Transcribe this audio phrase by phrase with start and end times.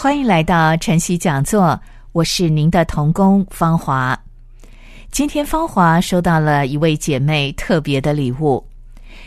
[0.00, 1.76] 欢迎来到晨曦讲座，
[2.12, 4.16] 我是您的童工芳华。
[5.10, 8.64] 今天芳华收到了一位姐妹特别的礼物，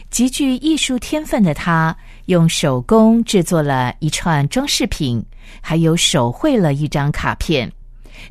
[0.09, 1.93] 极具艺术天分的她
[2.27, 5.21] 用手工制作了一串装饰品，
[5.59, 7.69] 还有手绘了一张卡片。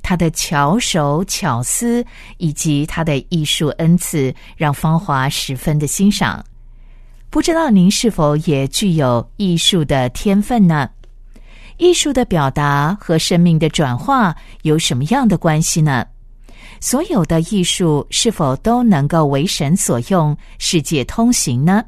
[0.01, 2.03] 她的巧手巧思
[2.39, 6.42] 以及她的艺术恩赐，让芳华十分的欣赏。
[7.29, 10.89] 不知道您是否也具有艺术的天分呢？
[11.81, 16.06] 艺术的表达和生命的转化有什么样的关系呢？
[16.78, 21.83] 所有的艺术是否都能够为神所用、世界通行呢？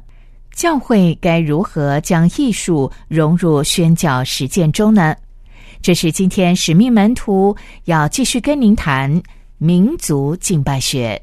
[0.55, 5.15] 教会该如何将艺术融入宣教实践中呢？
[5.79, 7.55] 这是今天使命门徒
[7.85, 9.21] 要继续跟您谈
[9.59, 11.21] 民族敬拜学。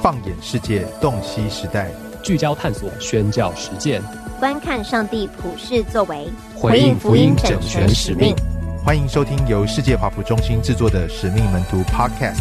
[0.00, 1.90] 放眼世界，洞悉时代。
[2.22, 4.00] 聚焦探索宣教实践，
[4.38, 8.32] 观看上帝普世作为，回应福音整全使命。
[8.84, 12.40] 欢迎收听由世界华普中心制作的《使命门徒》Podcast。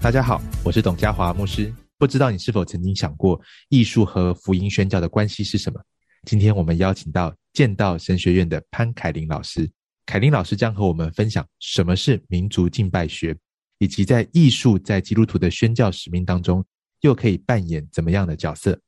[0.00, 1.72] 大家好，我是董家华牧师。
[1.98, 5.80] 不知道你是否曾经想过，艺术和福音宣教的关系是什么？
[6.26, 9.70] 今天我们邀请到剑道神学院的潘凯琳老师，
[10.04, 13.36] 凯琳老师将和我们分享什么是民族敬拜学，
[13.78, 16.64] 以及在艺术在基督徒的宣教使命当中。
[17.00, 18.78] 又可以扮演怎么样的角色？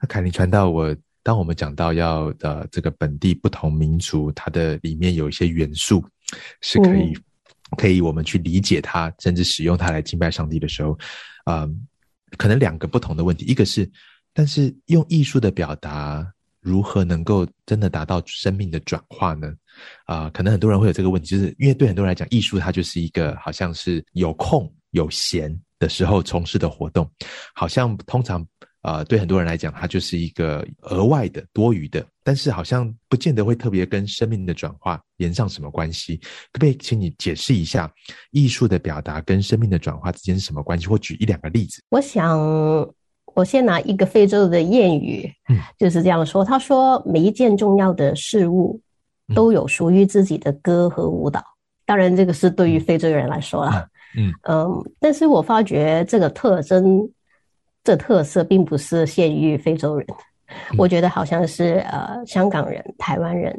[0.00, 6.02] 那凯琳传道，我当我们讲到要呃这个本地不同民族，它的里面有一些元素
[6.60, 7.12] 是可以
[7.76, 10.96] 可以我们去理解它，甚至使用它来敬拜上帝的时候，
[11.44, 11.68] 啊，
[12.38, 13.90] 可能两个不同的问题，一个是，
[14.32, 16.26] 但是用艺术的表达
[16.60, 19.52] 如何能够真的达到生命的转化呢？
[20.06, 25.60] 啊，可能很多人会有这个问题，就是因为对很多人来讲，艺术它就是一个好像是有空有闲。
[25.78, 27.08] 的时候从事的活动，
[27.54, 28.46] 好像通常
[28.82, 36.16] 呃对很多人来讲，它就是一个额外的多余的，但是好像不见得会特别跟生命的转化连上什么关系。
[36.52, 37.90] 可不可以请你解释一下
[38.30, 41.82] 艺术的表达跟生命的转化之间是什么关系，或举一两个例子？
[41.90, 42.38] 我想，
[43.34, 46.44] 我先拿一个非洲的谚语，嗯，就是这样说。
[46.44, 48.80] 他说，每一件重要的事物
[49.34, 51.44] 都有属于自己的歌和舞蹈。
[51.84, 53.72] 当然，这个是对于非洲人来说了。
[53.72, 53.90] 嗯
[54.48, 57.06] 嗯，但是我发觉这个特征，
[57.84, 60.06] 这特色并不是限于非洲人，
[60.78, 63.54] 我觉得好像是呃香港人、台湾人，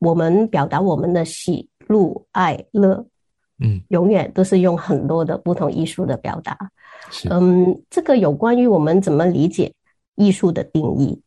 [0.00, 3.02] 我们表达我们的喜怒哀乐，
[3.58, 6.58] 嗯，永远都是用很多的不同艺术的表达。
[7.30, 9.72] 嗯，这个有关于我们怎么理解
[10.16, 11.18] 艺术的定义，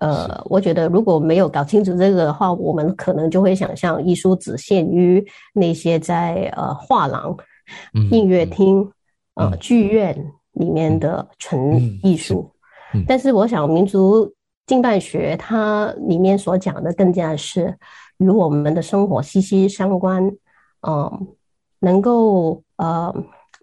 [0.00, 5.22] 呃，我觉得如果没有搞清楚这个的话，我们可能就会想象艺术只限于
[5.52, 7.36] 那些在呃画廊。
[8.10, 8.90] 音乐厅，
[9.34, 12.50] 呃，剧院里面的纯艺术，
[13.06, 14.32] 但是我想民族
[14.66, 17.76] 近代学它里面所讲的更加是
[18.18, 20.30] 与我们的生活息息相关，
[20.86, 21.28] 嗯，
[21.80, 23.14] 能够呃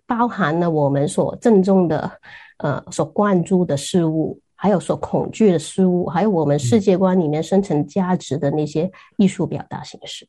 [0.06, 2.12] 包含了我们所郑重的
[2.58, 10.28] 呃所关注的事物，还有所恐惧的事物，还有我们世界观里面生成价值的那些艺术表达形式。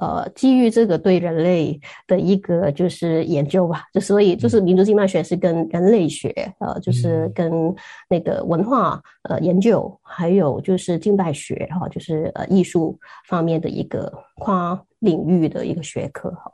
[0.00, 7.74] 呃，基于这个对人类的一个就是研究吧，就所以就是民族经脉学是跟人类学，呃，就是跟
[8.08, 12.98] 那个文化呃研究，还有就是近代学哈，就是呃艺术
[13.28, 16.50] 方面的一个跨领域的一个学科哈。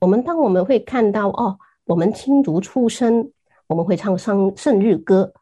[0.00, 3.30] 我们当我们会看到哦，我们青族出生，
[3.66, 5.32] 我们会唱生生日歌，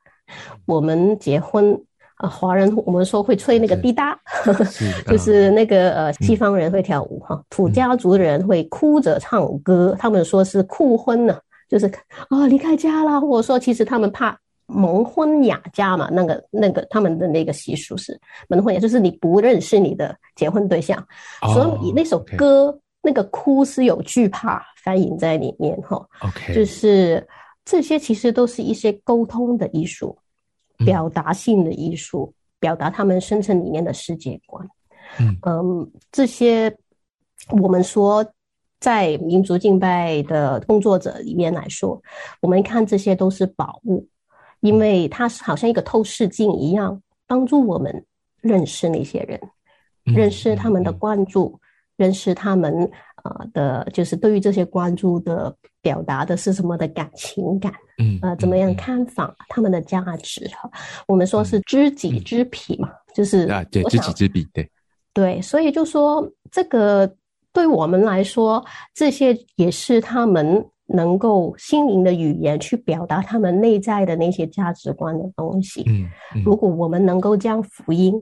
[0.66, 1.82] 我们结婚。
[2.22, 4.16] 啊，华人我们说会吹那个滴答，
[5.08, 11.36] 就是那个呃，西方人会跳舞哈，土家族的人会哭着唱歌，他们说是酷婚呢，
[11.68, 11.86] 就是
[12.28, 13.20] 啊离开家了。
[13.20, 18.16] 我说其实他们怕蒙婚雅家嘛，那个那个他们的那个习俗是
[18.48, 21.04] 蒙婚雅，就是你不认识你的结婚对象，
[21.52, 26.00] 所以那首歌那个哭是有惧怕反映在里面哈。
[26.20, 27.26] OK，就是
[27.64, 30.16] 这些其实都是一些沟通的艺术。
[30.84, 34.68] 表达性的艺术，表达他们深层里面的世界观。
[35.18, 35.90] 嗯。
[36.10, 36.74] 这些
[37.50, 38.24] 我们说
[38.80, 42.02] 在民族敬拜的工作者里面来说，
[42.40, 44.06] 我们看这些都是宝物，
[44.60, 48.04] 因为它是好像一个透视镜一样，帮助我们
[48.40, 49.40] 认识那些人，
[50.04, 51.60] 认识他们的关注，
[52.02, 52.72] 认识他们
[53.22, 60.70] 啊的，就是对于这些关注的表达的是什么的感情感，嗯，呃，怎么样看法他们的价值哈？
[61.06, 64.68] 我们说是知己知彼嘛，就是啊，对，知己知彼，对，
[65.14, 67.08] 对，所以就说这个。
[67.54, 68.64] 对我们来说，
[68.94, 75.84] 这些也是他们能够心灵的语言，去表达他们内在的那些价值观的东西。
[75.86, 76.08] 嗯，
[76.46, 78.14] 如果我们能够这样福音，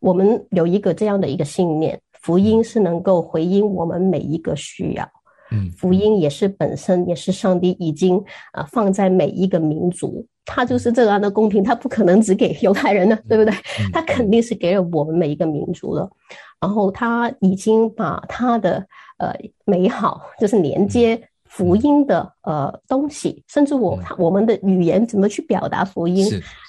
[0.00, 5.08] 我们有一个这样的一个信念，福音是能够回应我们每一个需要。
[5.50, 8.22] 嗯，福音也是本身也是上帝已经
[8.52, 13.54] 啊放在每一个民族，他就是这样的公平，他不可能只给犹太人的，对不对？
[13.90, 16.10] 他肯定是给了我们每一个民族的。
[16.60, 18.84] 然后他已经把他的
[19.18, 19.34] 呃
[19.64, 26.26] 美好，就是连接福音的呃东西，甚至我我们的语言怎么去表达福音，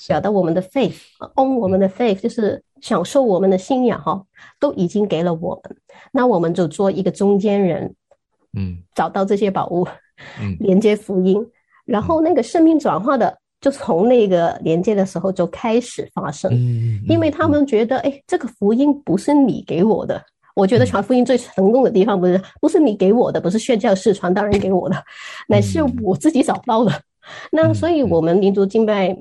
[0.08, 4.24] 表达我们的 faith，on 我们的 faith，就是享受我们的信仰哈，
[4.60, 5.76] 都已经给了我们。
[6.12, 7.94] 那我们就做一个中间人，
[8.58, 9.88] 嗯，找到这些宝物，
[10.42, 11.46] 嗯， 连接福音，
[11.86, 13.38] 然后那个生命转化的。
[13.62, 16.50] 就从那个连接的时候就开始发生，
[17.10, 20.24] 因为他们觉得，哎，这个福音不是你给我的。
[20.60, 25.04] 我觉得传福音最成功的地方不是不是你给我的，不是宣教士传道人给我的，
[25.48, 26.92] 乃是我自己找到的。
[27.52, 29.16] 那所以，我们民族敬拜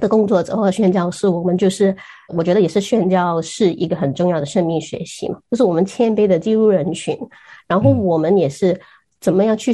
[0.00, 1.94] 的工作者或者宣教士，我们就是
[2.28, 7.16] 我觉得也是宣教是一个很重要的生命学习嘛，就是我们谦卑的进入人群，
[7.68, 8.80] 然后我们也是
[9.20, 9.72] 怎么样去。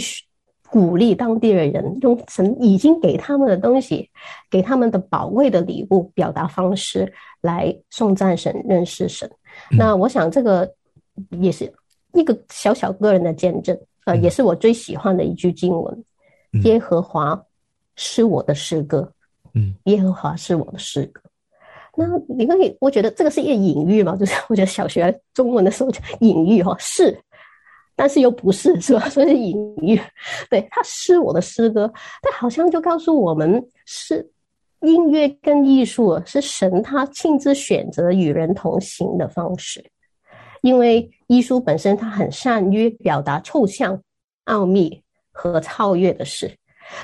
[0.72, 4.08] 鼓励当地的人用神已经给他们的东西，
[4.48, 9.28] 给他们的宝贵的礼物表达方式来送赞神、认识神。
[9.76, 10.72] 那我想这个
[11.30, 11.72] 也是
[12.12, 16.04] 一个小小个人的见证，呃，也是我最喜欢的一句经文：
[16.64, 17.40] 耶和华
[17.96, 19.10] 是我的诗歌。
[19.54, 21.20] 嗯，耶和华是我的诗歌。
[21.96, 25.90] 那你可以，我觉得这个是一个隐喻嘛，就是 我觉得小学中文的时候
[26.20, 27.18] 隐喻哈是。
[27.96, 29.08] 但是又不是， 是吧？
[29.10, 30.00] 所以是隐喻。
[30.48, 34.26] 对他是，我的诗歌，他好像就告诉我们，是
[34.80, 39.84] 音乐跟艺术是神他亲自选择与人同行的方式。
[40.62, 44.00] 因为艺术本身，它很善于表达抽象、
[44.44, 45.02] 奥秘
[45.32, 46.50] 和超越的事，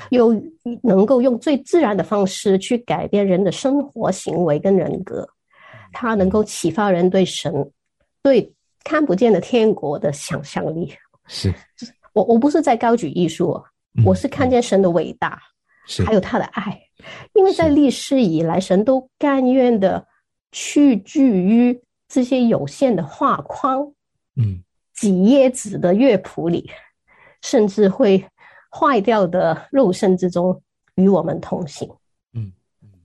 [0.09, 0.33] 又
[0.83, 5.27] 能够用最自然的方式去改变人的生活行为跟人格。
[5.91, 7.71] 它能够启发人对神，
[8.21, 8.53] 对。
[8.83, 10.93] 看不见的天国的想象力，
[11.27, 11.53] 是
[12.13, 13.61] 我我不是在高举艺术，
[14.05, 15.37] 我是看见神的伟大，
[16.05, 16.79] 还有他的爱，
[17.33, 20.07] 因为在历史以来，神都甘愿的
[20.53, 21.77] 屈居于
[22.07, 23.91] 这些有限的画框，
[24.35, 24.63] 嗯，
[24.93, 26.69] 几页纸的乐谱里，
[27.41, 28.25] 甚至会
[28.71, 30.61] 坏掉的肉身之中
[30.95, 31.89] 与我们同行，
[32.33, 32.51] 嗯，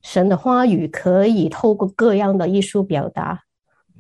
[0.03, 3.43] 神的话语可以透过各样的艺术表达。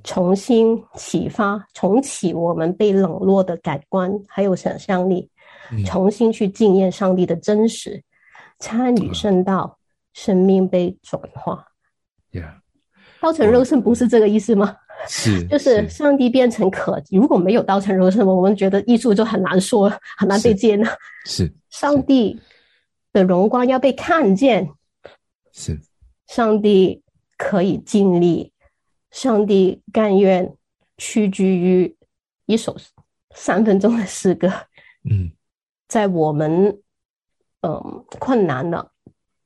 [0.05, 5.31] 重新启发、重启我们被冷落的感官，还有想象力，
[5.87, 8.03] 重新去经验上帝的真实，
[8.59, 9.79] 参与圣道，
[10.13, 11.65] 生命被转化。
[12.33, 12.55] Yeah，
[13.21, 14.77] 刀成肉身不是这个意思吗？
[15.09, 20.89] 是，就是上帝变成可，如果没有刀成肉身，我们觉得艺术就很难说，很难被接纳。
[21.27, 22.41] 是，上帝
[23.13, 24.69] 的荣光要被看见。
[25.53, 25.79] 是，
[26.27, 27.03] 上帝
[27.37, 28.53] 可以尽力。
[29.11, 30.51] 上帝甘愿
[30.97, 31.95] 屈居于
[32.47, 32.75] 一首
[33.35, 34.51] 三分钟的诗歌，
[35.05, 35.31] 嗯，
[35.87, 36.81] 在我们
[37.61, 38.91] 嗯困难的，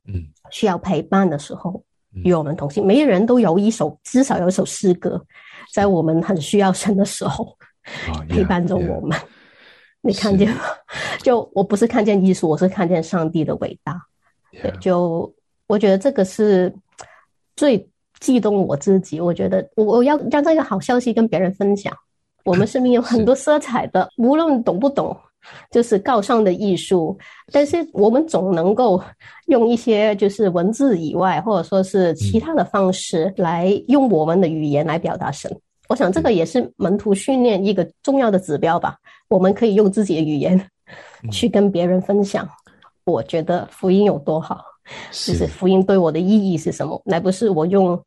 [0.05, 1.83] 嗯需要陪伴的时候，
[2.13, 2.87] 与我们同行。
[2.87, 5.21] 每个人都有一首，至少有一首诗歌，
[5.73, 7.57] 在我们很需要神的时候，
[8.29, 9.19] 陪伴着我们。
[10.01, 10.61] 你看见吗？
[11.23, 14.01] 就我不是看见艺术，我是看见上帝的伟大。
[14.53, 15.33] 对，就
[15.67, 16.75] 我觉得这个是
[17.55, 17.89] 最。
[18.19, 21.95] 激动我自己，我觉得我我要将这个好消息跟别人分享。
[22.45, 25.15] 我们 生命有很多色彩的，无论懂不懂，
[25.71, 27.17] 就是高尚的艺术，
[27.53, 29.03] 但是我们总能够
[29.47, 35.51] 用一些就是文字以外，或者说是其他的方式来用我们的语言来表达神。
[35.89, 38.97] 我想这个也是门徒训练一个重要的指标吧。
[39.29, 40.61] 我们可以用自己的语言
[41.31, 42.49] 去跟别人分享。
[43.05, 44.65] 我觉得福音有多好。
[45.11, 47.03] 就是福音对我的意义是什么？
[47.05, 48.01] 那不是我用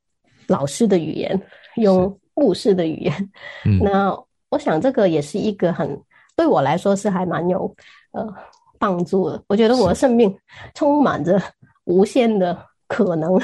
[0.48, 1.42] 老师的语言，
[1.76, 3.30] 用牧师的语言。
[3.82, 4.18] 那
[4.50, 6.02] 我想这个也是一个很
[6.40, 7.76] 对我来说是还蛮有
[8.12, 8.26] 呃
[8.78, 9.44] 帮助的。
[9.48, 10.34] 我觉得我的生命
[10.74, 11.38] 充满着
[11.84, 13.38] 无限的可能，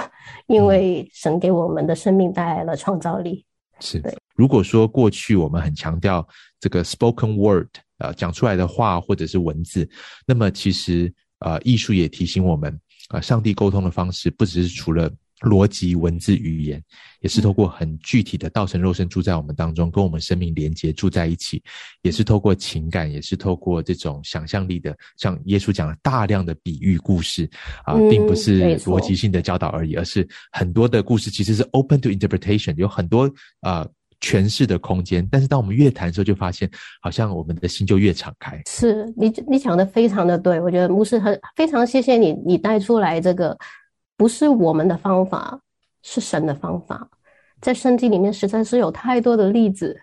[0.48, 3.46] 因为神给我们的生命带来了创造力。
[3.82, 4.18] 是对。
[4.34, 6.26] 如果说过去我们很强调
[6.62, 9.86] 这个 spoken word 呃讲出来的话或者是文字。
[10.26, 15.12] 那么其实呃艺术也提醒我们啊，上帝沟通的方式不只是除了。
[15.42, 16.82] 逻辑、文字、语言，
[17.20, 21.62] 也是透过很具体的道成肉身住在我们当中，跟我们生命连接住在一起，
[22.04, 27.50] 也是透过情感，也是透过这种想象力的，像耶稣讲了大量的比喻故事
[27.84, 33.86] 啊，并不是逻辑性的教导而已，而是很多的故事其实是 open to interpretation，有很多啊
[34.22, 35.28] 诠释的空间。
[35.30, 36.70] 但是当我们越谈的时候，就发现
[37.02, 38.62] 好像我们的心就越敞开。
[38.68, 43.58] 是你你讲的非常的对，我觉得牧师很非常谢谢你，你带出来这个。
[44.18, 45.60] 不是我们的方法，
[46.02, 47.08] 是神的方法。
[47.62, 49.98] 在圣经里面，实在是有太多的例子，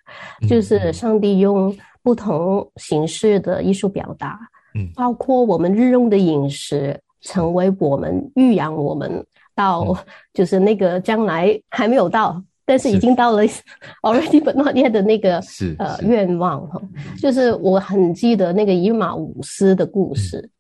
[0.49, 4.39] 就是上帝用不同形式的艺术表达，
[4.75, 9.97] 嗯，包括我们日用的饮食，成为我们育养我们到，
[10.35, 13.45] 就是那个将来还没有到，但是已经到了
[14.03, 16.81] already but not yet 的那个是呃愿望哈。
[17.21, 20.51] 就是我很记得那个以马五斯的故事，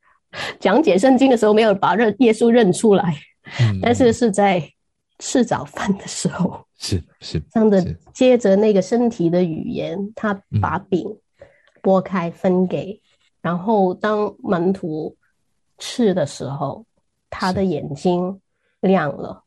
[0.60, 3.16] 讲解圣经的时候没有把认耶稣认出来。
[3.82, 4.62] 但是是在
[5.18, 7.84] 吃早饭的时候， 是是这样的。
[8.12, 11.06] 接着那个身体的语言，他把饼
[11.80, 13.00] 拨开分给，
[13.40, 15.16] 然后当门徒
[15.78, 16.84] 吃的时候，
[17.30, 18.40] 他的眼睛
[18.80, 19.42] 亮了。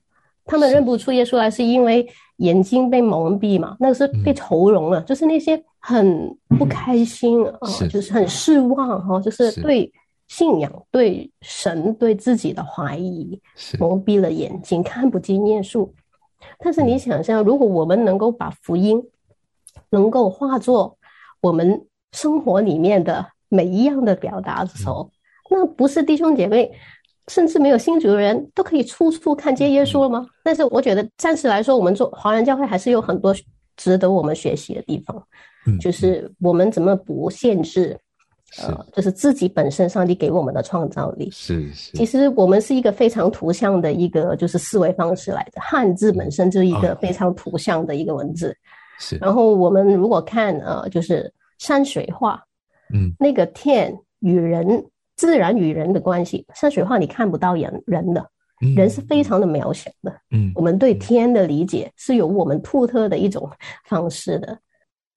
[0.45, 2.07] 他们认不出耶稣来，是因为
[2.38, 3.75] 眼睛被蒙蔽嘛？
[3.79, 7.59] 那个是被愁容了，就是那些很不开心啊，
[7.89, 9.91] 就是很失望哈，就是对。
[10.27, 13.39] 信仰对神对自己的怀疑，
[13.79, 15.89] 蒙蔽了眼睛， 看不见耶稣。
[16.60, 19.01] 但是你想象，如果我们能够把福音
[19.89, 20.98] 能够化作
[21.41, 25.10] 我们生活里面的每一样的表达的时候，
[25.50, 26.72] 那不是弟兄姐妹，
[27.27, 30.25] 甚至没有新主的人都可以处处看见耶稣了吗？
[30.44, 33.34] 但是我觉得暂时来说，我们做华人教会还是有很多
[33.77, 35.27] 值得我们学习的地方。
[35.67, 37.98] 嗯，就是我们怎么不限制。
[38.62, 41.97] 呃，就是自己本身，上帝给我们的创造力是是。
[41.97, 48.55] 其实我们是一个非常图像的一个就是思维方式来的，汉字本身就是一个非常图像的一个文字。
[49.00, 49.17] 是。
[49.17, 52.41] 然后我们如果看呃，就是山水画，
[52.93, 54.85] 嗯，那个天与人、
[55.17, 58.25] 自然与人的关系，山水画你看不到人人的，
[58.75, 60.13] 人是非常的渺小的。
[60.31, 63.50] 嗯，我们对天的理解是有我们独特的一种
[63.85, 64.57] 方式的。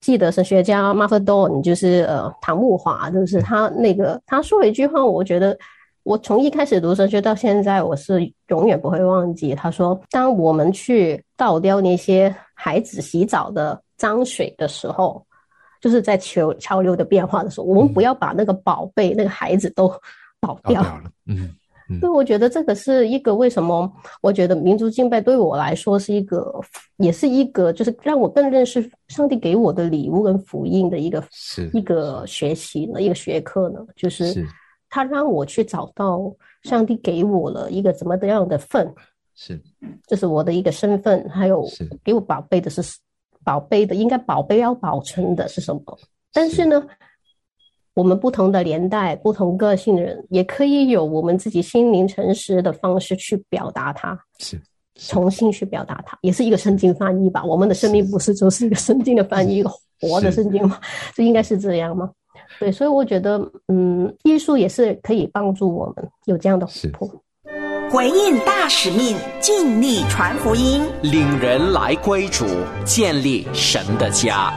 [0.01, 5.57] 记得神学家 m a r t Don，就是呃唐木华，就是他那个他说了一句话，我觉得
[6.03, 9.53] 我从一开始读神学到现在，我是永远不会忘记。
[9.53, 15.21] 他说：“当我们去倒掉那些孩子洗澡的脏水的时候，
[15.81, 19.93] 就是在潮潮流的变化的时候，我们不要把那个宝贝那个孩子都
[20.39, 21.53] 倒掉了。”嗯。
[21.99, 23.91] 所以我觉得这个是一个为什么？
[24.21, 26.53] 我觉得民族敬拜对我来说是一个，
[26.97, 34.45] 也是一个，就是让我更认识上帝给我的礼物跟福音的一个，是一个学习呢，一个学科呢，就是
[34.89, 36.31] 他让我去找到
[36.63, 38.93] 上帝给我了一个怎么样的份，
[39.35, 39.59] 是，
[40.05, 41.65] 就是我的一个身份，还有
[42.03, 42.81] 给我宝贝的是
[43.43, 45.97] 宝贝的，应该宝贝要保存的是什么？
[46.33, 46.85] 但是呢？
[47.99, 54.57] 我们不同的年代、不同个性的人，也可以有我们自己心灵诚实的方式去表达它，是
[54.95, 57.43] 重新去表达它，也是一个圣经翻译吧。
[57.43, 60.79] 我们的生命不是就是一个圣经的翻译，一个活的圣经吗？
[61.13, 62.09] 这应该是这样吗？
[62.57, 63.37] 对，所以我觉得，
[63.67, 67.21] 嗯，艺术也是可以帮助我们有这样的活泼。
[67.91, 72.45] 回应大使命，尽力传福音，领人来归主，
[72.85, 74.53] 建立神的家。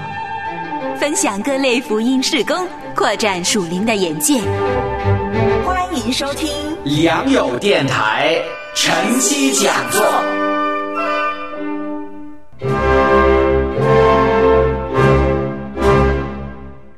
[1.01, 2.55] 分享各类福音事工，
[3.03, 4.41] 扩展属灵的眼界。
[5.65, 6.49] 欢迎收听
[6.85, 8.41] 良友电台
[8.77, 10.01] 晨曦讲座。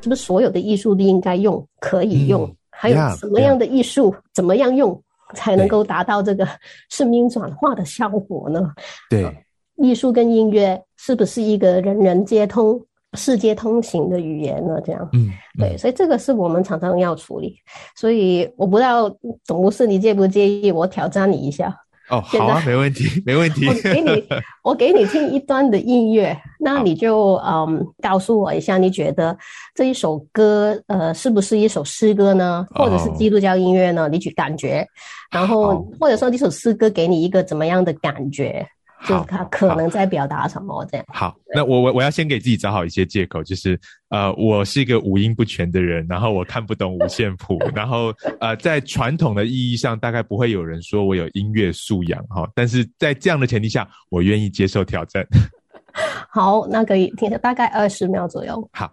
[0.02, 1.66] 是不是所有的艺术都应该用？
[1.80, 2.54] 可以用？
[2.68, 6.46] 还有什么样的艺术怎么样用才能够达到这个
[6.90, 8.70] 生命转化的效果呢？
[9.08, 9.34] 对，
[9.76, 12.78] 艺术跟音乐是不是一个人人皆通？
[13.14, 14.80] 世界通行的语言呢？
[14.84, 17.56] 这样，嗯，对，所以这个是我们常常要处理。
[17.96, 19.08] 所以我不知道
[19.44, 21.74] 总牧师你介不介意我挑战你一下？
[22.10, 23.66] 哦，好啊，没问题， 没问题。
[23.66, 24.28] 我给你，
[24.62, 29.34] 我给你听一段的音乐，那你就嗯告诉我一下，你觉得
[29.74, 32.66] 这一首歌呃是不是一首诗歌呢？
[32.74, 34.06] 或者是基督教音乐呢？
[34.12, 34.86] 你去感觉，
[35.30, 38.66] 然后或者说这首诗歌给你一个怎么样的感觉？
[39.04, 41.06] 就是他可能在表达什么这样。
[41.08, 52.48] 好，那我我我要先给自己找好一些借口，就是呃，我是一个五音不全的人，然后我看不懂五线谱， 然后呃，在传统的意义上，大概不会有人说我有音乐素养哈。
[52.54, 55.26] 但是在这样的前提下，我愿意接受挑战。
[56.30, 58.68] 好，那可以听大概二十秒左右。
[58.72, 58.92] 好。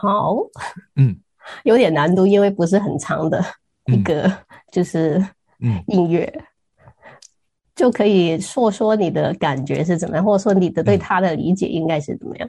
[0.00, 0.36] 好，
[0.94, 1.18] 嗯，
[1.64, 3.44] 有点难度，因为不是很长的
[3.86, 4.32] 一个
[4.72, 5.18] 就是
[5.60, 5.82] 嗯。
[5.88, 6.44] 音乐，
[7.74, 12.48] 就可以说说你的感觉是怎么样，或者说你的对他的理解应该是怎么样。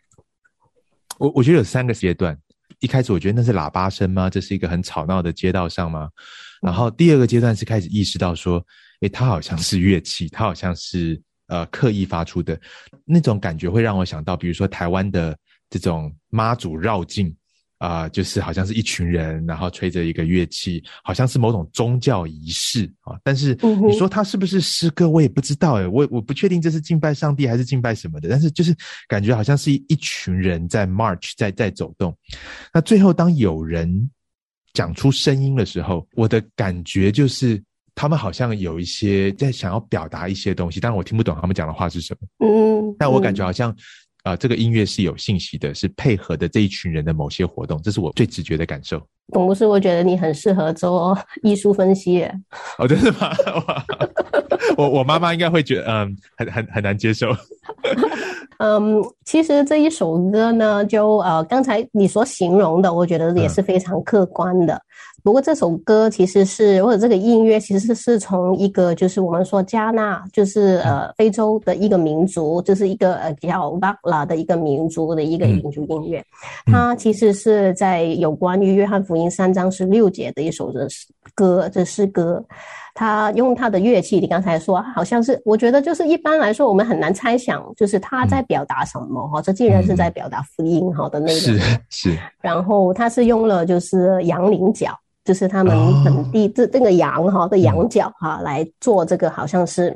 [1.18, 2.38] 我我觉得有三个阶段，
[2.80, 4.30] 一开始我觉得那是喇叭声吗？
[4.30, 6.08] 这是一个很吵闹的街道上吗？
[6.62, 8.64] 然后第二个阶段是开始意识到说，
[9.02, 12.60] 诶，它好像是乐器，它好像是呃刻意发出的。
[13.06, 15.36] 那种感觉，会让我想到，比如说台湾的
[15.70, 17.36] 这种妈祖绕境。
[17.80, 23.18] 啊，就是好像是一群人，然后吹着一个乐器，好像是某种宗教仪式啊。
[23.24, 23.58] 但是
[23.88, 28.28] 你说它是不是诗歌，我也不知道诶，我我不确定这是敬拜上帝还是敬拜什么的。
[28.28, 28.76] 但是就是
[29.08, 32.14] 感觉好像是一一群人在 march，在在走动。
[32.74, 34.12] 那最后当有人
[34.74, 37.64] 讲出声音的时候，我的感觉就是
[37.96, 42.46] 他们好像有一些在想要表达一些东西，但我听不懂他们讲的话是什么。
[42.46, 43.74] 嗯，但我感觉好像。
[44.24, 49.02] 啊，这个音乐是有信息的，是配合的这一群人的某些活动，这是我最直觉的感受。
[49.32, 52.28] 董博士，我觉得你很适合做 艺术分析。
[52.78, 53.32] 哦，真的吗？
[54.76, 57.30] 我我妈妈应该会觉得，嗯，很很很难接受。
[58.58, 64.82] 嗯，其实这一首歌呢，就呃，刚才你所形容的，我觉得也是非常客观的。
[65.24, 76.24] 不过这首歌其实是，或者这个音乐其实是从一个就是我们说加纳，就是呃非洲的一个民族，就是一个呃叫巴拉的一个民族的一个民族音乐。
[76.66, 80.88] 它其实是在有关于约翰福音三章十六节的一首的
[81.36, 82.44] 歌，这诗歌。
[82.96, 89.42] 他用他的乐器，你刚才说好像是，我觉得就是一般来说我们很难猜想，就是他在表达什么哈。
[89.42, 91.40] 这竟然是在表达福音哈的那个。
[91.40, 92.20] 是是。
[92.42, 94.90] 然后他是用了就是羊铃角。
[95.26, 99.96] 就是他们本地这这个羊哈的羊角哈来做这个好像是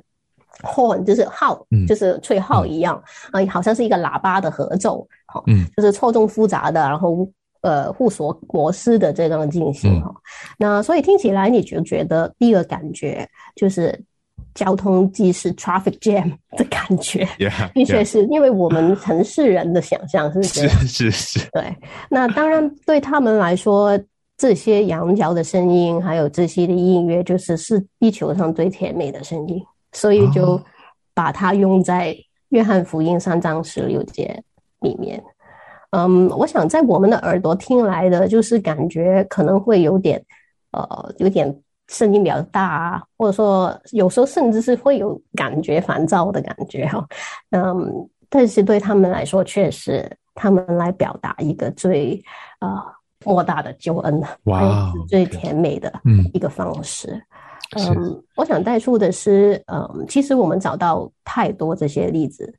[0.62, 7.28] horn，就是号，就是吹号一样啊，好像是一个喇叭的合奏，哈，嗯，就是错综复杂的，然后
[7.62, 10.14] 呃互锁模式的这样进行哈。
[10.60, 14.00] 那所以听起来你就觉得第一个感觉就是
[14.54, 17.28] 交通即是 traffic jam 的感觉，
[17.74, 21.76] 的确是因为我们城市人的想象是这样，是是，对。
[22.10, 24.00] 那当然对他们来说。
[24.36, 30.60] 这些羊角的声音，还有这些的音乐，就是是地球上最甜美的声音，所以就
[31.14, 32.16] 把它用在
[32.50, 34.44] 约翰福音三章十六节
[34.80, 35.24] 里面。
[35.92, 40.22] 嗯，我想在我们的耳朵听来的，就是感觉可能会有点，
[40.72, 41.56] 呃，有点
[41.88, 47.08] 声音比较大啊，或者说有时候甚至是会有感觉烦躁的感觉哈。
[47.52, 52.20] 嗯，但是对他们来说，确实他们来表达一个最
[52.58, 52.84] 啊。
[53.26, 55.92] 莫大的救恩，哇，最甜美的
[56.34, 57.22] 一个方式。
[57.78, 62.54] 嗯，我想带出的是，嗯，其实我们找到太多这些例子。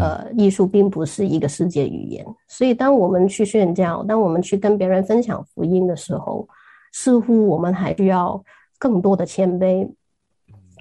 [0.00, 6.48] 呃，艺术并不是一个世界语言，所以当我们去宣教，当我们去跟别人分享福音的时候，
[6.92, 8.42] 似乎我们还需要
[8.80, 9.88] 更多的谦卑，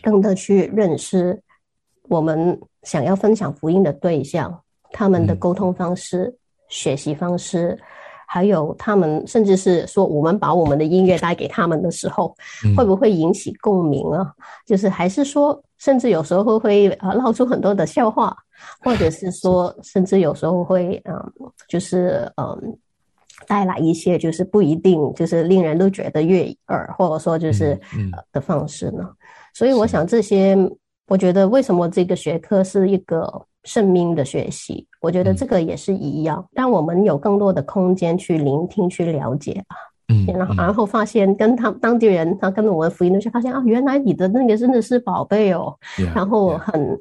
[0.01, 1.39] 更的去认识
[2.09, 6.35] 我们想要分享福音的对象，他们的沟通方式、
[6.67, 7.77] 学习方式。
[8.27, 12.35] 还有他们，甚至是说，我们把我们的音乐带给他们的时候，
[12.75, 14.33] 会不会引起共鸣啊？
[14.65, 18.35] 就是还是说，甚至有时候会会呃闹出很多的笑话，
[18.83, 21.13] 或者是说，甚至有时候会嗯，
[21.67, 22.77] 就是嗯，
[23.47, 27.79] 带来一些就是不一定就是令人都觉得悦耳，或者说就是
[28.31, 29.07] 的方式呢？
[29.53, 30.57] 所以我想这些，
[31.07, 33.45] 我觉得为什么这个学科是一个。
[33.65, 39.75] 生命的学习，我觉得这个也是一样，让我们有更多的空间去聆听、去了解啊。
[40.07, 45.75] 嗯，然后然后发现跟他当地人，他跟着我们福音的时候，发现啊，原来你的那个真的是宝贝哦。
[46.13, 46.99] 然后很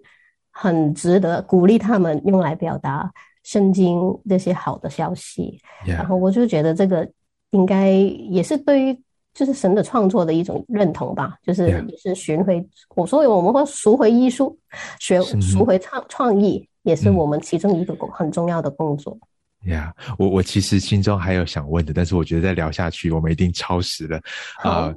[0.51, 3.09] 很值得鼓励他们用来表达
[3.43, 5.61] 圣经这些好的消息。
[5.87, 7.09] 然后我就觉得这个
[7.51, 9.01] 应该也是对于。
[9.35, 14.57] 就是神的创作的一种认同吧，就是也是寻回我所以我们会赎回艺术，
[15.01, 19.19] 学赎回创创意，也是我们其中一个工很重要的工作。
[19.65, 24.19] 呀，我我其实心中还有想问的，但是我觉得再聊下去，我们一定超时了
[24.63, 24.87] 啊。
[24.87, 24.97] 呃，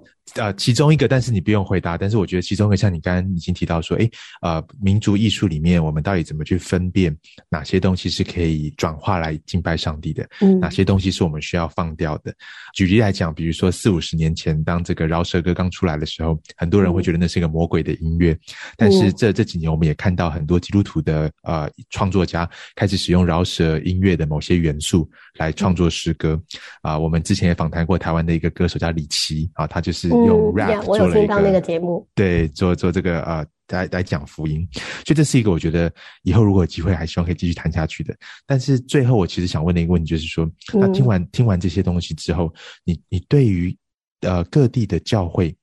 [0.58, 1.98] 其中一个，但是你不用回答。
[1.98, 4.10] 但是我觉得其中一个，像你刚刚已经提到说，诶，
[4.42, 7.16] 呃，民族艺术里面，我们到底怎么去分辨
[7.50, 10.28] 哪些东西是可以转化来敬拜上帝的？
[10.42, 12.34] 嗯，哪些东西是我们需要放掉的？
[12.76, 18.38] 举例来讲，比如说四五十年前，当这个饶舌歌刚出来的时候，很多人会觉得那是一个魔鬼的音乐。
[18.76, 26.40] 但是这这几年，我们也看到很多基督徒的呃创作家开始使用饶舌音乐的某些元素来创作诗歌。
[26.82, 30.17] 啊，我们之前也访谈过台湾的一个歌手叫李琦啊，他就是。
[30.26, 34.68] 用 rap 做了一个那个节目，对，做做这个呃来来讲福音，
[35.06, 35.92] 所以这是一个我觉得
[36.24, 38.16] 以后如果有机会，还希望可以继续谈下去的。
[38.46, 42.54] 但是最后，我其实想问的一个问题就是说，那听完听完这些东西之后，
[42.84, 43.76] 你你对于
[44.22, 45.56] 呃各地的教会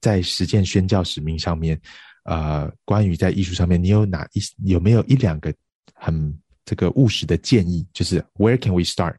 [0.00, 1.80] 在实践宣教使命上面，
[2.24, 4.40] 呃，关于在艺术上面，你有哪一
[4.70, 5.54] 有没有一两个
[5.94, 7.86] 很这个务实的建议？
[7.92, 9.16] 就是 Where can we start？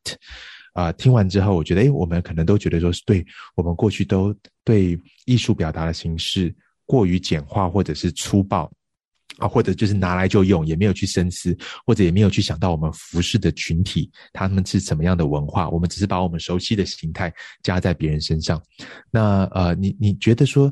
[0.76, 4.36] 啊，听完之后，我觉得，哎，我们可能都觉得说，是对我们过去都
[4.66, 6.54] 对艺术表达的形式
[6.86, 8.70] 过于简化，或者是粗暴，
[9.38, 17.34] 啊，或者就是拿来就用，也没有去深思，或者也没有去想到我们服饰的群体他们是什么样的文化，我们只是把我们熟悉的形态
[17.64, 18.62] 加在别人身上。
[19.10, 20.70] 那呃，你你觉得说，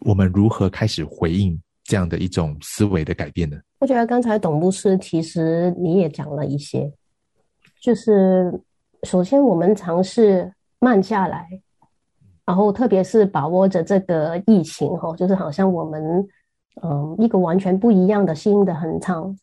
[0.00, 3.58] 我们如何开始回应这样的一种思维的改变呢？
[3.80, 6.90] 我觉得刚才董牧师其实你也讲了一些，
[7.78, 8.58] 就是。
[9.04, 11.46] 首先，我们尝试慢下来，
[12.46, 16.26] 然后特别是把握着这个疫情，哈，就是好像我们，
[16.82, 19.36] 嗯，一个完全不一样的新的横场，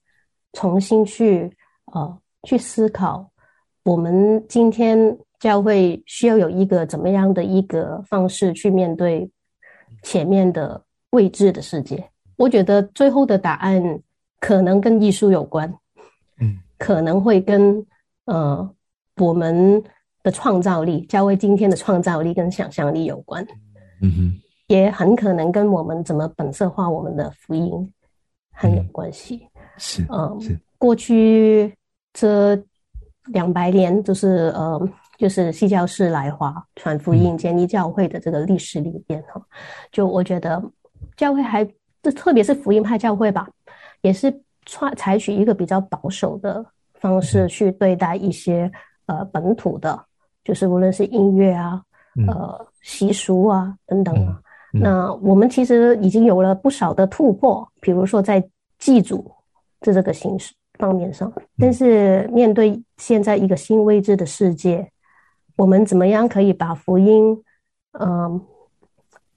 [0.54, 1.52] 重新去，
[1.94, 3.30] 呃，去思考，
[3.84, 9.30] 我们今天教会需要有一个怎么样的一个方式去面对
[10.02, 12.04] 前面的未知的世界。
[12.36, 14.02] 我觉得最后的答案
[14.40, 15.72] 可能跟艺术有关，
[16.40, 17.86] 嗯，可能会跟，
[18.26, 18.68] 呃。
[19.22, 19.82] 我们
[20.24, 23.46] 的创造力，教会今天的创造力跟想象力有关，
[24.02, 27.72] 嗯哼，也很可能跟我们怎么本色化我们的福音
[28.52, 29.48] 很有关系。
[29.78, 30.60] 是，嗯，是。
[30.80, 31.72] 过去
[32.14, 32.60] 这
[33.26, 39.40] 两百年，就是呃，就是西教士来华传福音、建立教会的这个历史里边，哈，
[39.92, 40.60] 就我觉得
[41.16, 41.64] 教会还，
[42.02, 43.48] 这特别是福音派教会吧，
[44.02, 44.32] 也是
[44.66, 48.72] 采采取一个比较保守的方式去对待一些。
[49.12, 50.06] 呃，本土的，
[50.46, 51.82] 就是无论是音乐啊，
[52.30, 54.40] 呃，习俗啊等等啊，
[54.72, 58.42] 那我们其实已经有了不少的突破，比如说在
[58.80, 59.30] 祭祖
[59.82, 61.30] 这这个形式方面上。
[61.58, 64.90] 但是面对现在一个新未知的世界，
[65.58, 67.38] 我们怎么样可以把福音，
[68.00, 68.40] 嗯，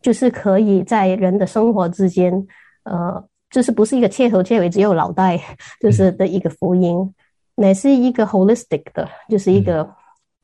[0.00, 2.46] 就是可以在人的生活之间，
[2.84, 5.40] 呃，就是不是一个切头切尾只有脑袋
[5.82, 7.12] 就是的一个福音。
[7.56, 9.88] 乃是一个 holistic 的，就是一个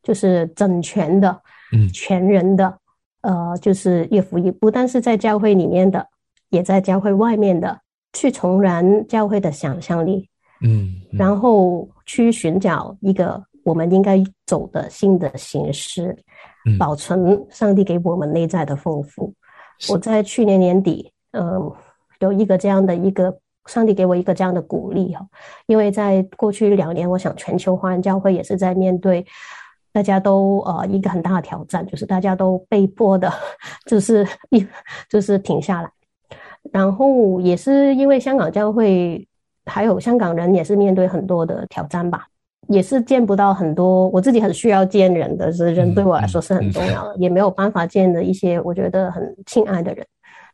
[0.02, 1.42] 就是整全的，
[1.72, 2.78] 嗯，全人的，
[3.22, 6.06] 呃，就是一个福音，不但是在教会里面的，
[6.50, 7.80] 也在教会外面的，
[8.12, 10.28] 去重燃教会的想象力，
[10.62, 16.16] 嗯，然后去寻找一个我们应该走的新的形式，
[16.64, 16.78] 嗯。
[16.78, 19.34] 保存上帝给我们内在的丰富。
[19.88, 21.72] 我在去年年底，嗯，
[22.20, 23.36] 有一个这样的一个。
[23.70, 25.24] 上帝给我一个这样的鼓励哈，
[25.66, 29.24] 因为在过去两年，我想全球华人教会也是在面对
[29.92, 33.32] 大家都呃一个很大的挑战，就是大家都被迫的，
[33.86, 34.66] 就是一
[35.08, 35.90] 就是停下来，
[36.72, 39.24] 然后也是因为香港教会
[39.66, 42.26] 还有香港人也是面对很多的挑战吧，
[42.66, 50.04] 也是见不到很多我自己很需要见人的，是人对我来说是很重要的，也没有办法见的一些我觉得很亲爱的人，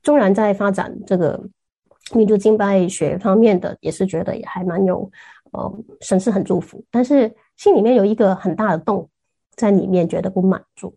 [0.03, 1.41] 纵然在发展这个。
[2.15, 5.11] 民族敬拜学方面的也是觉得也还蛮有，
[5.51, 9.09] 呃，神是很祝福，但是心里面有一个很大的洞
[9.57, 10.95] 在里面，觉得不满足，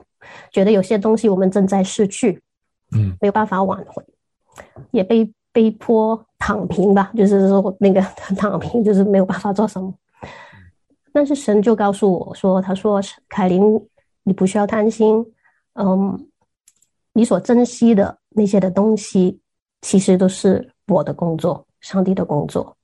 [0.51, 2.39] 觉得有些东西我们正在失去，
[2.95, 4.03] 嗯，没有办法挽回，
[4.91, 7.99] 也被被迫躺平吧，就是说那个
[8.37, 9.91] 躺平，就是没有办法做什么。
[11.11, 13.63] 但是神就告诉我说：“他说凯琳，
[14.21, 15.25] 你不需要贪心，
[15.73, 16.27] 嗯，
[17.13, 19.39] 你所珍惜的那些的东西，
[19.81, 22.75] 其实都是。”我的工作，上帝的工作，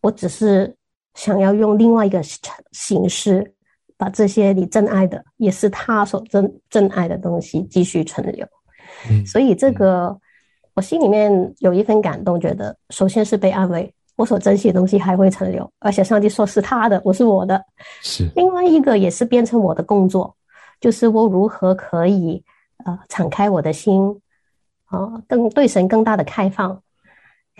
[0.00, 0.74] 我只是
[1.14, 2.22] 想要用另外一个
[2.72, 3.54] 形式，
[3.96, 8.46] 把这些你真爱的，也是他所真真爱的东西继续存留。
[9.26, 10.16] 所以这个
[10.74, 17.62] 我心里面有一份感动，觉得首先是被安慰，我所珍惜的东西还会存留，而且上帝说是他的，不是我的。
[18.02, 20.34] 是另外一个也是变成我的工作，
[20.80, 22.42] 就是我如何可以
[22.84, 24.20] 呃敞开我的心，
[24.86, 26.82] 啊，更对神更大的开放。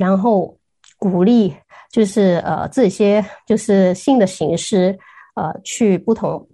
[0.03, 0.57] 然后
[0.99, 1.55] 鼓励，
[1.93, 4.99] 就是呃这些就是新的形式，
[5.37, 6.45] 呃去不同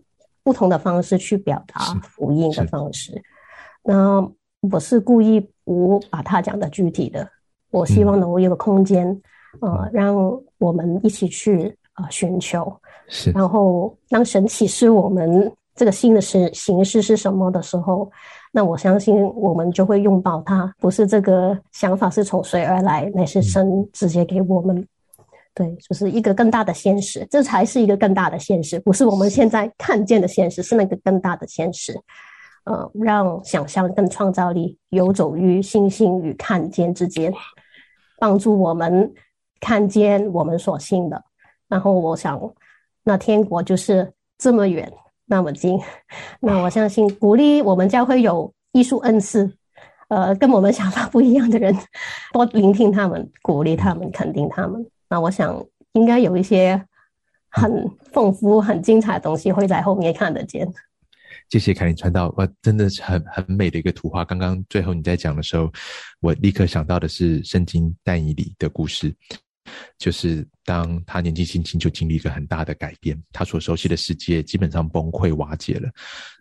[0.44, 3.22] 不同的方式去表达福音的方式。
[3.82, 4.20] 那
[4.70, 7.26] 我是故意不把它讲的具体的，
[7.70, 9.18] 我希望能够有个空间，
[9.62, 10.14] 呃，让
[10.58, 12.70] 我们一起去啊寻求。
[13.08, 13.30] 是。
[13.30, 18.12] 然后当神启示我们这个新的形形式是什么的时候。
[18.52, 24.86] 那我相信我们就会拥抱它，不是这个想法是从谁而来，乃是神直接给我们。
[25.54, 31.98] 对，就是一个更大的现实，这才是一个更大的现实，不是我们现在看见的现实，是那个更大的现实。
[32.64, 37.32] 呃，让想象跟创造力游走于星星与看见之间。
[38.20, 39.12] 帮助我们
[39.60, 41.22] 看见我们所信的。
[41.68, 42.40] 然后我想，
[43.04, 44.92] 那天国就是这么远，
[45.28, 45.78] 那么近。
[46.40, 49.52] 那我相信鼓励我们教会有艺术恩赐，
[50.08, 51.76] 呃，跟我们想法不一样的人，
[52.32, 54.84] 多聆听他们，鼓励他们，肯定他们。
[55.08, 55.62] 那我想
[55.92, 56.82] 应该有一些
[57.50, 60.66] 很丰富、很精彩的东西会在后面看得见。
[61.50, 64.24] 谢谢凯琳传道，哇，真的是很很美的一个图画。
[64.24, 65.70] 刚刚最后你在讲的时候，
[66.20, 69.14] 我立刻想到的是圣经但以理的故事，
[69.98, 70.46] 就是。
[70.68, 75.88] 当他年纪轻轻就经历一个很大的改变，他所熟悉的世界基本上崩溃瓦解了，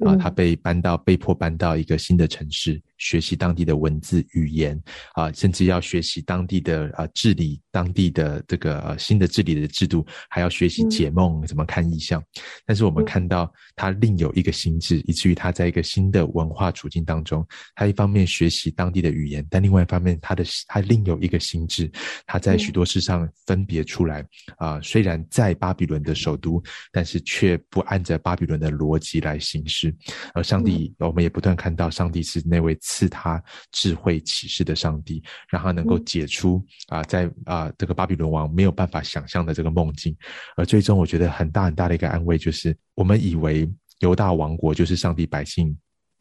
[0.06, 4.78] 啊，他被搬到被迫搬到一个新的城市，学习当地的文字语言，
[5.14, 12.22] 啊，甚至要学习当地的啊治理当地的这个新的治理的制度，还要学习解梦，怎么看意象。
[12.66, 21.90] 但是我们看到他另有一个心智，以至于他在一个新的文化处境当中，他一方面学习当地的语言，但另外一方面他的他另有一个心智，
[22.26, 24.17] 他在许多事上分别出来。
[24.58, 29.94] 啊，虽然在巴比伦的首都，但是却不按着巴比伦的逻辑来行事。
[30.34, 40.16] 而上帝，我们也不断看到，上帝是那位赐他智慧启示的上帝，让他能够解出啊，在啊这个巴比伦王没有办法想象的这个梦境。
[40.56, 45.76] 而最终，我觉得很大很大的一个安慰，就是我们以为犹大王国就是上帝百姓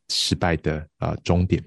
[0.09, 1.63] 失败的啊终点。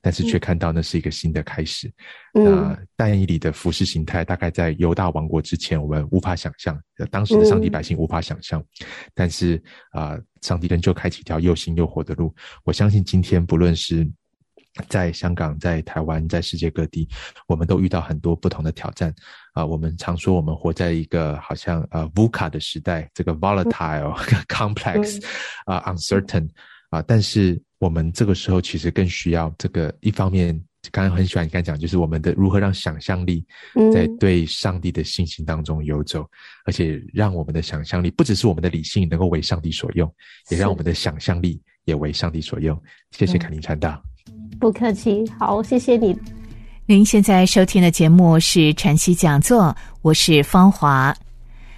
[0.00, 1.92] 但是却看到那是一个新的开始。
[2.32, 6.80] 那但以理的服饰形态，大概在犹大王国之前，我们无法想象，
[7.10, 8.62] 当时的上帝百姓无法想象。
[9.14, 12.34] 但是啊，上帝仍旧开启一条又新又活的路。
[12.64, 14.08] 我相信今天，不论是
[14.88, 17.08] 在香港、在台湾、在世界各地，
[17.48, 19.12] 我们都遇到很多不同的挑战。
[19.52, 25.20] 啊，我们常说我们活在一个好像呃 VUCA 的时代，这个 volatile、 complex、
[25.64, 26.48] 啊 uncertain
[26.90, 27.60] 啊，但是。
[27.78, 30.52] 我们这个时候其实更需要这个一方面，
[30.90, 33.44] 刚刚很喜欢你刚讲，就是我们的如何让想象力
[33.92, 36.26] 在对上帝的信心当中游走，
[36.64, 40.12] 而且让我们的想象力不只是我们的理性能够为上帝所用，
[40.50, 42.76] 也让我们的想象力也为上帝所用。
[43.12, 44.02] 谢谢凯琳传道，
[44.58, 46.16] 不客气，好，谢谢你。
[46.86, 51.14] 您现在收听的节目是晨曦讲座，我是芳华。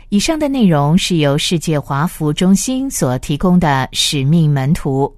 [0.09, 5.15] 以上的内容是由世界华服中心所提供的使命门徒。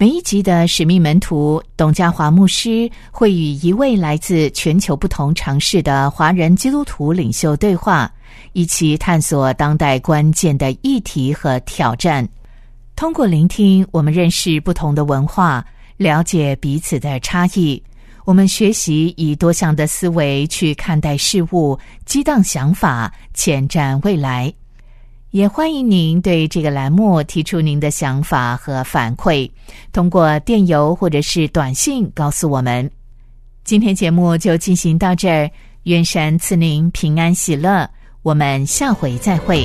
[0.00, 8.08] 每一集的使命门徒董家华牧师会与一位来自全球不同城市的华人基督徒领袖对话，
[8.52, 12.26] 一起探索当代关键的议题和挑战。
[12.94, 17.82] 通过聆听，我们认识不同的文化，了解彼此的差异。
[18.24, 24.54] 我们学习以多项的思维去看待事物，激荡想法，前瞻未来。
[25.38, 29.48] 也欢迎您对这个栏目提出您的想法和反馈，
[29.92, 32.90] 通过电邮或者是短信告诉我们。
[33.62, 35.48] 今天节目就进行到这儿，
[35.84, 37.88] 愿神赐您平安喜乐，
[38.22, 39.64] 我们下回再会。